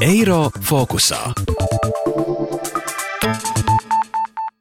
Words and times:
Eiro 0.00 0.50
fokusā. 0.62 1.34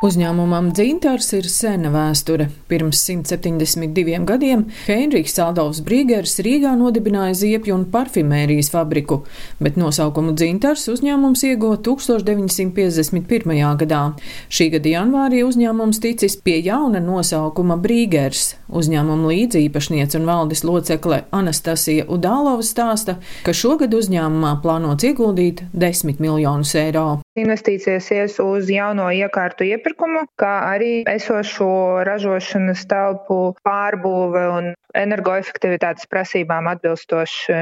Uzņēmumam 0.08 0.70
Dzintars 0.72 1.34
ir 1.36 1.48
sena 1.52 1.90
vēsture. 1.92 2.46
Pirms 2.72 3.02
172 3.10 4.22
gadiem 4.30 4.62
Heinrichs 4.86 5.36
Aldovs 5.44 5.82
Brīgers 5.84 6.38
Rīgā 6.46 6.72
nodibināja 6.80 7.34
ziepju 7.36 7.76
un 7.76 7.84
parfimērijas 7.92 8.70
fabriku, 8.72 9.18
bet 9.60 9.76
nosaukumu 9.76 10.32
Dzintars 10.38 10.86
uzņēmums 10.94 11.44
ieguva 11.50 11.82
1951. 11.84 13.76
gadā. 13.84 14.02
Šī 14.48 14.70
gada 14.78 14.96
janvārī 14.96 15.44
uzņēmums 15.44 16.00
ticis 16.06 16.40
pie 16.40 16.62
jauna 16.62 17.04
nosaukuma 17.04 17.76
Brīgers. 17.76 18.54
Uzņēmuma 18.72 19.34
līdzīpašniece 19.34 20.22
un 20.22 20.30
valdes 20.30 20.64
locekle 20.64 21.26
Anastasija 21.36 22.08
Udālova 22.08 22.64
stāsta, 22.64 23.20
ka 23.44 23.52
šogad 23.52 23.98
uzņēmumā 23.98 24.60
plānots 24.64 25.10
ieguldīt 25.12 25.68
10 25.76 26.24
miljonus 26.24 26.78
eiro. 26.80 27.10
Investīcijas 27.38 28.10
ies 28.16 28.40
uz 28.42 28.72
jauno 28.72 29.12
iekārtu 29.14 29.68
iepirkumu, 29.68 30.26
kā 30.42 30.54
arī 30.72 31.04
esošo 31.12 31.70
ražošanas 32.08 32.86
telpu 32.90 33.40
pārbūve 33.68 34.44
un 34.58 34.74
energoefektivitātes 34.98 36.08
prasībām 36.10 36.70
atbilstoša 36.72 37.60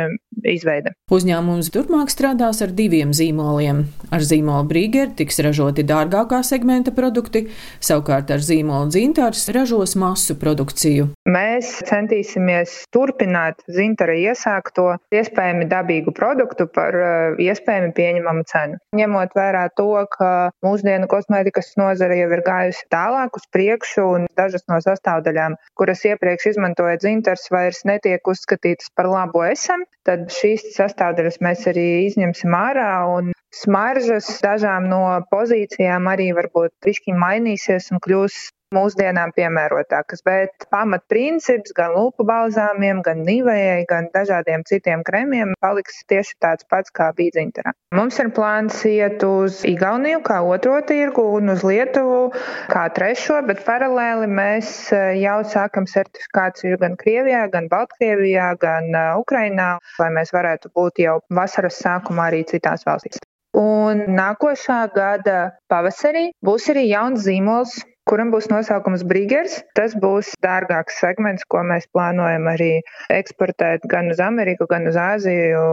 izveide. 0.48 0.94
Uzņēmums 1.12 1.72
turpmāk 1.74 2.12
strādās 2.14 2.62
ar 2.64 2.74
diviem 2.76 3.12
zīmoliem. 3.16 3.84
Ar 4.16 4.24
zīmolu 4.24 4.68
Brīgeri 4.70 5.16
tiks 5.20 5.42
ražoti 5.44 5.86
dārgākā 5.88 6.42
segmenta 6.46 6.94
produkti, 6.96 7.46
savukārt 7.84 8.32
ar 8.32 8.44
zīmolu 8.46 8.94
Zintārs 8.96 9.48
ražos 9.56 9.96
masu 10.00 10.38
produkciju. 10.40 11.10
Mēs 11.28 11.72
centīsimies 11.90 12.78
turpināt 12.96 13.64
Zintara 13.72 14.16
iesākto 14.16 14.94
iespējami 15.16 15.68
dabīgu 15.72 16.14
produktu 16.16 16.70
par 16.72 16.96
uh, 17.00 17.42
iespējami 17.42 17.92
pieņemamu 17.98 18.46
cenu. 18.52 18.80
Ņemot 18.96 19.36
vērā 19.36 19.65
to, 19.74 19.90
ka 20.18 20.32
mūsdienu 20.66 21.10
kosmētikas 21.12 21.74
nozare 21.80 22.18
jau 22.20 22.30
ir 22.36 22.44
gājusi 22.46 22.86
tālāk 22.94 23.40
uz 23.40 23.48
priekšu 23.56 24.06
un 24.18 24.28
dažas 24.40 24.66
no 24.72 24.80
sastāvdaļām, 24.84 25.58
kuras 25.80 26.06
iepriekš 26.08 26.52
izmantoja 26.54 27.00
dzintars, 27.02 27.48
vairs 27.54 27.84
netiek 27.90 28.28
uzskatītas 28.28 28.92
par 28.96 29.10
labo 29.12 29.46
esam, 29.48 29.86
tad 30.08 30.30
šīs 30.34 30.72
sastāvdaļas 30.76 31.42
mēs 31.46 31.66
arī 31.72 31.88
izņemsim 32.10 32.56
ārā 32.58 32.92
un 33.14 33.34
smaržas 33.56 34.28
dažām 34.44 34.90
no 34.92 35.02
pozīcijām 35.32 36.10
arī 36.12 36.32
varbūt 36.38 36.74
višķi 36.86 37.16
mainīsies 37.22 37.92
un 37.94 38.04
kļūs 38.04 38.40
mūsdienām 38.74 39.34
piemērotākas, 39.36 40.24
bet 40.26 40.66
pamatprincips 40.74 41.74
gan 41.78 41.94
lupu 41.96 42.26
balzāmiem, 42.28 43.02
gan 43.06 43.22
nivējai, 43.28 43.86
gan 43.90 44.10
dažādiem 44.14 44.66
citiem 44.68 45.04
kremiem 45.06 45.54
paliks 45.62 46.02
tieši 46.10 46.38
tāds 46.42 46.66
pats 46.70 46.94
kā 46.96 47.12
bija 47.18 47.36
dzintarā. 47.38 47.76
Mums 47.96 48.18
ir 48.20 48.32
plāns 48.36 48.82
iet 48.90 49.24
uz 49.28 49.62
Igauniju 49.68 50.22
kā 50.26 50.42
otro 50.44 50.80
tirgu 50.88 51.28
un 51.38 51.54
uz 51.54 51.64
Lietuvu 51.68 52.32
kā 52.72 52.88
trešo, 52.96 53.42
bet 53.48 53.64
paralēli 53.68 54.30
mēs 54.32 54.74
eh, 54.96 55.14
jau 55.22 55.38
sākam 55.48 55.88
certifikāciju 55.90 56.82
gan 56.82 56.98
Krievijā, 57.00 57.46
gan 57.54 57.70
Baltkrievijā, 57.72 58.52
gan 58.62 58.90
eh, 58.92 59.14
Ukrainā, 59.22 59.76
lai 60.02 60.12
mēs 60.18 60.34
varētu 60.36 60.74
būt 60.76 61.06
jau 61.06 61.20
vasaras 61.30 61.80
sākumā 61.86 62.32
arī 62.32 62.44
citās 62.50 62.86
valstīs. 62.88 63.22
Un 63.56 64.02
nākošā 64.18 64.82
gada 64.92 65.56
pavasarī 65.72 66.26
būs 66.44 66.66
arī 66.74 66.90
jauns 66.90 67.24
zīmols 67.24 67.78
kuram 68.10 68.32
būs 68.34 68.50
nosaukums 68.52 69.06
Brīgers. 69.10 69.60
Tas 69.78 69.96
būs 70.02 70.34
dārgāks 70.46 71.00
segments, 71.02 71.46
ko 71.50 71.64
mēs 71.72 71.88
plānojam 71.96 72.50
arī 72.52 72.72
eksportēt 73.14 73.88
gan 73.92 74.12
uz 74.14 74.22
Ameriku, 74.24 74.70
gan 74.70 74.88
uz 74.92 75.00
Āziju, 75.00 75.66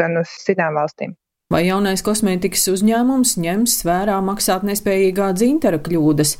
gan 0.00 0.20
uz 0.22 0.36
citām 0.44 0.78
valstīm. 0.80 1.16
Vai 1.48 1.62
jaunais 1.64 2.02
kosmētikas 2.04 2.66
uzņēmums 2.68 3.30
ņems 3.40 3.78
vērā 3.88 4.18
maksātnespējīgā 4.20 5.30
dzintara 5.32 5.78
kļūdas? 5.80 6.34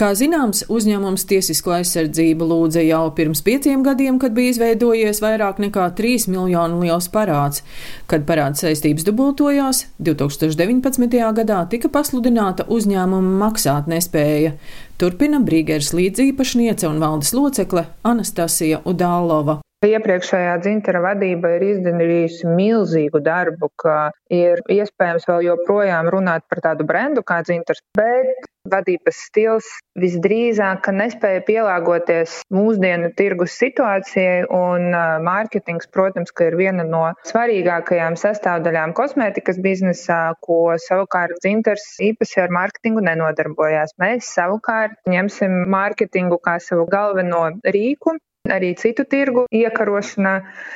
Kā 0.00 0.06
zināms, 0.16 0.62
uzņēmums 0.72 1.26
tiesisko 1.28 1.74
aizsardzību 1.82 2.46
lūdza 2.48 2.80
jau 2.80 3.02
pirms 3.12 3.42
pieciem 3.44 3.82
gadiem, 3.84 4.16
kad 4.22 4.32
bija 4.32 4.54
izveidojies 4.54 5.20
vairāk 5.20 5.60
nekā 5.66 5.90
3 5.98 6.24
miljonu 6.32 6.80
liels 6.80 7.10
parāds. 7.12 7.60
Kad 8.08 8.24
parāda 8.24 8.56
saistības 8.62 9.04
dubultojās, 9.04 9.82
2019. 10.00 11.12
gadā 11.42 11.60
tika 11.68 11.92
pasludināta 11.92 12.64
uzņēmuma 12.64 13.36
maksātnespēja. 13.44 14.56
Turpina 14.96 15.44
Brīgers 15.44 15.92
līdzīpašniece 15.92 16.88
un 16.88 17.04
valdes 17.04 17.36
locekle 17.36 17.84
Anastasija 18.00 18.80
Udālova. 18.88 19.60
Iepriekšējā 19.84 20.54
dzintara 20.64 21.02
vadība 21.04 21.54
ir 21.58 21.64
izdarījusi 21.74 22.48
milzīgu 22.48 23.20
darbu, 23.24 23.68
ka 23.80 23.96
ir 24.32 24.62
iespējams 24.72 25.28
vēl 25.28 25.44
joprojām 25.50 26.08
runāt 26.14 26.46
par 26.48 26.62
tādu 26.64 26.86
brendu 26.88 27.24
kā 27.26 27.42
dzintars, 27.44 27.82
bet 27.98 28.48
vadības 28.72 29.18
stils 29.26 29.66
visdrīzāk 30.00 30.88
nespēja 30.96 31.42
pielāgoties 31.44 32.38
mūsdienu 32.54 33.10
tirgus 33.18 33.58
situācijai, 33.60 34.46
un 34.48 34.88
mārketings, 35.26 35.90
protams, 35.92 36.32
ir 36.46 36.56
viena 36.56 36.86
no 36.88 37.04
svarīgākajām 37.28 38.16
sastāvdaļām 38.20 38.96
kosmētikas 38.96 39.60
biznesā, 39.64 40.20
ko 40.44 40.78
savukārt 40.80 41.36
dzintars 41.44 41.84
īpaši 42.08 42.44
ar 42.46 42.54
mārketingu 42.56 43.04
nenodarbojās. 43.04 43.98
Mēs 44.00 44.32
savukārt 44.32 44.96
ņemsim 45.12 45.64
mārketingu 45.74 46.40
kā 46.40 46.56
savu 46.62 46.88
galveno 46.88 47.50
rīku 47.68 48.16
arī 48.52 48.74
citu 48.76 49.04
tirgu 49.08 49.46
iekarošanā. 49.54 50.34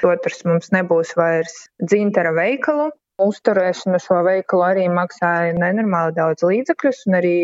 Otrs 0.08 0.44
mums 0.48 0.72
nebūs 0.74 1.14
vairs 1.18 1.68
dzintara 1.84 2.32
veikalu. 2.36 2.90
Uzturēšana 3.18 3.98
šo 3.98 4.20
veikalu 4.26 4.64
arī 4.64 4.84
maksāja 4.94 5.56
nenormāli 5.58 6.14
daudz 6.14 6.44
līdzekļus, 6.46 7.00
un 7.08 7.18
arī 7.18 7.36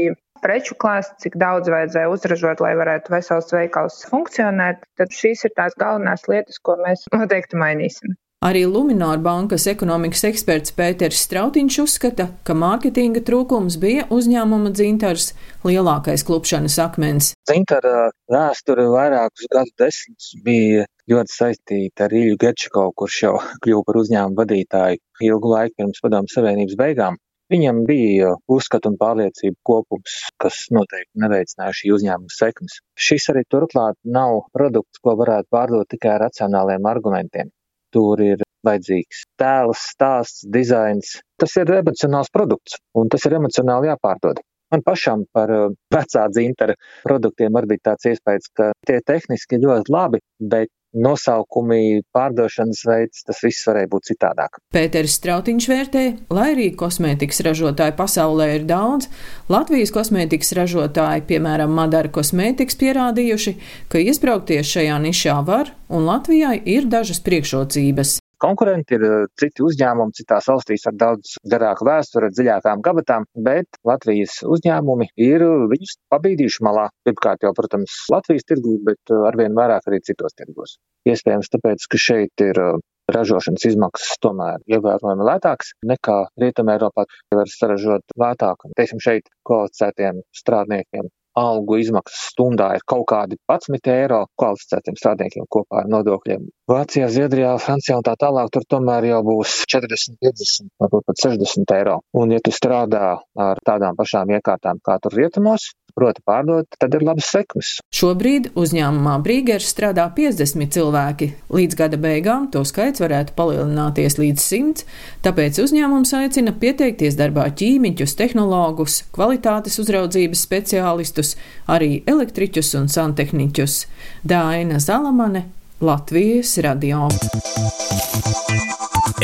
preču 0.44 0.76
klāsts, 0.78 1.16
cik 1.24 1.34
daudz 1.40 1.70
vajadzēja 1.72 2.12
uzražot, 2.12 2.62
lai 2.62 2.74
varētu 2.78 3.14
vesels 3.16 3.50
veikals 3.54 4.04
funkcionēt. 4.10 4.84
Tad 5.00 5.14
šīs 5.14 5.48
ir 5.48 5.54
tās 5.58 5.74
galvenās 5.80 6.28
lietas, 6.30 6.60
ko 6.62 6.78
mēs 6.84 7.08
noteikti 7.16 7.58
mainīsim. 7.58 8.14
Arī 8.44 8.66
Lunāra 8.68 9.16
bankas 9.24 9.64
ekonomikas 9.70 10.20
eksperts 10.28 10.74
Pēters 10.76 11.22
Strautiņš 11.24 11.78
uzskata, 11.80 12.26
ka 12.44 12.52
mārketinga 12.52 13.22
trūkums 13.24 13.78
bija 13.80 14.02
uzņēmuma 14.12 14.68
dzintars 14.76 15.30
lielākais 15.64 16.26
klupšanas 16.28 16.76
akmens. 16.84 17.30
Dzintara 17.48 18.10
vēsture 18.34 18.84
vairākus 18.92 19.48
gadu 19.54 19.72
desmitus 19.80 20.34
bija 20.44 20.84
ļoti 21.08 21.36
saistīta 21.38 22.04
ar 22.04 22.18
Ilju 22.20 22.36
Gečikovu, 22.44 22.92
kurš 23.00 23.22
jau 23.22 23.32
kļuva 23.64 23.88
par 23.88 24.00
uzņēmumu 24.02 24.40
vadītāju 24.42 25.00
ilgu 25.30 25.54
laiku 25.54 25.78
pirms 25.80 26.04
padomu 26.04 26.36
savienības 26.36 26.76
beigām. 26.84 27.16
Viņam 27.52 27.82
bija 27.88 28.36
uzskatu 28.52 28.92
un 28.92 29.00
pārliecību 29.00 29.56
kopums, 29.72 30.20
kas 30.36 30.66
noteikti 30.68 31.24
neveicināja 31.24 31.80
šī 31.80 31.96
uzņēmuma 31.96 32.36
sekmes. 32.36 32.76
Šis 33.08 33.32
arī 33.32 33.48
turklāt 33.48 33.96
nav 34.04 34.42
produkts, 34.52 35.00
ko 35.00 35.16
varētu 35.24 35.48
pārdot 35.48 35.94
tikai 35.96 36.18
ar 36.18 36.26
racionāliem 36.28 36.92
argumentiem. 36.92 37.48
Tur 37.94 38.22
ir 38.24 38.42
vajadzīgs 38.66 39.22
tēls, 39.40 39.84
stāsts, 39.94 40.44
dizains. 40.56 41.18
Tas 41.40 41.54
ir 41.60 41.70
emocionāls 41.78 42.32
produkts, 42.34 42.78
un 42.98 43.10
tas 43.12 43.24
ir 43.28 43.36
emocionāli 43.38 43.90
jāpārdod. 43.92 44.40
Man 44.72 44.82
pašam 44.82 45.26
par 45.36 45.52
uh, 45.54 45.68
vecā 45.94 46.24
dzintara 46.32 46.74
produktiem 47.04 47.54
arī 47.60 47.74
bija 47.74 47.90
tāds 47.90 48.08
iespējas, 48.10 48.48
ka 48.58 48.70
tie 48.88 48.98
tehniski 49.06 49.60
ļoti 49.62 49.92
labi, 49.94 50.22
bet 50.40 50.72
nosaukumi, 50.94 52.02
pārdošanas 52.14 52.82
veids, 52.88 53.24
tas 53.26 53.42
viss 53.44 53.66
varēja 53.68 53.90
būt 53.92 54.10
citādāk. 54.12 54.58
Pēters 54.74 55.18
Strautiņš 55.18 55.68
vērtē, 55.70 56.04
lai 56.34 56.48
arī 56.54 56.68
kosmētikas 56.78 57.42
ražotāji 57.46 57.96
pasaulē 57.98 58.50
ir 58.58 58.66
daudz, 58.68 59.10
Latvijas 59.52 59.92
kosmētikas 59.94 60.54
ražotāji, 60.58 61.26
piemēram, 61.30 61.74
Madara 61.74 62.12
kosmētikas, 62.14 62.78
pierādījuši, 62.80 63.56
ka 63.92 64.02
iesprāgties 64.02 64.74
šajā 64.76 65.00
nišā 65.08 65.40
var, 65.46 65.74
un 65.90 66.06
Latvijai 66.08 66.58
ir 66.64 66.88
dažas 66.90 67.22
priekšrocības. 67.24 68.18
Konkurenti 68.44 68.98
ir 68.98 69.04
eh, 69.08 69.26
citi 69.40 69.62
uzņēmumi 69.64 70.12
citās 70.18 70.48
valstīs 70.50 70.82
ar 70.90 70.96
daudz 71.00 71.36
garāku 71.48 71.86
vēsturi, 71.88 72.28
dziļākām 72.36 72.82
gabatām, 72.84 73.24
bet 73.46 73.78
Latvijas 73.88 74.42
uzņēmumi 74.44 75.06
ir 75.24 75.44
viņus 75.70 75.94
pabīdījuši 76.12 76.64
malā. 76.66 76.90
Pirmkārt 77.08 77.46
jau, 77.46 77.54
protams, 77.56 77.94
Latvijas 78.12 78.44
tirgū, 78.50 78.74
bet 78.90 79.14
eh, 79.14 79.22
arvien 79.30 79.56
vairāk 79.56 79.88
arī 79.88 80.02
citos 80.04 80.36
tirgos. 80.36 80.76
Iespējams, 81.08 81.48
tāpēc, 81.56 81.88
ka 81.88 82.02
šeit 82.04 82.44
ir 82.44 82.60
eh, 82.60 82.84
ražošanas 83.16 83.64
izmaksas 83.70 84.20
tomēr 84.24 84.60
ievērojami 84.76 85.28
lētākas 85.30 85.72
nekā 85.88 86.20
Rietumē 86.44 86.76
Eiropā. 86.76 87.08
Var 87.32 87.52
saražot 87.52 88.16
lētāk, 88.20 88.68
teiksim, 88.76 89.00
šeit 89.08 89.32
kvalificētiem 89.48 90.20
strādniekiem 90.36 91.08
algu 91.38 91.78
izmaksas 91.82 92.30
stundā 92.32 92.70
ir 92.78 92.84
kaut 92.88 93.06
kādi 93.10 93.38
11 93.50 93.90
eiro 93.94 94.20
kvalificētiem 94.40 94.98
strādniekiem 95.00 95.48
kopā 95.50 95.82
ar 95.82 95.90
nodokļiem. 95.90 96.46
Vācijā, 96.70 97.10
Zviedrijā, 97.12 97.54
Francijā 97.60 97.98
un 97.98 98.06
tā 98.06 98.14
tālāk 98.20 98.50
tur 98.54 98.64
tomēr 98.70 99.08
jau 99.10 99.20
būs 99.26 99.56
40, 99.70 100.18
50, 100.24 100.70
varbūt 100.80 101.06
pat 101.10 101.22
60 101.26 101.74
eiro. 101.76 101.98
Un 102.16 102.32
ja 102.34 102.40
tu 102.44 102.54
strādā 102.54 103.16
ar 103.46 103.62
tādām 103.66 103.98
pašām 103.98 104.32
iekārtām 104.38 104.80
kā 104.84 104.96
tur 105.02 105.18
rietumos, 105.18 105.72
proti 105.94 106.22
pārdot, 106.26 106.68
tad 106.80 106.94
ir 106.96 107.04
labas 107.06 107.28
sekmes. 107.32 107.70
Šobrīd 107.94 108.50
uzņēmumā 108.58 109.14
Brīgers 109.24 109.70
strādā 109.72 110.06
50 110.16 110.74
cilvēki. 110.74 111.30
Līdz 111.54 111.78
gada 111.78 112.00
beigām 112.00 112.48
to 112.52 112.64
skaits 112.68 113.02
varētu 113.02 113.36
palielināties 113.38 114.18
līdz 114.20 114.44
100, 114.44 114.84
tāpēc 115.26 115.60
uzņēmums 115.64 116.14
aicina 116.18 116.54
pieteikties 116.60 117.18
darbā 117.20 117.46
ķīmiķus, 117.60 118.16
tehnologus, 118.20 119.02
kvalitātes 119.14 119.78
uzraudzības 119.82 120.44
speciālistus, 120.48 121.34
arī 121.70 122.02
elektriķus 122.10 122.74
un 122.80 122.90
santehniķus. 122.92 123.84
Dāina 124.26 124.82
Zalamane, 124.82 125.46
Latvijas 125.84 126.56
radio. 126.64 127.08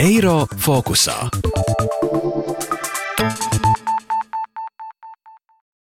Eiro 0.01 0.47
fokusā. 0.57 1.19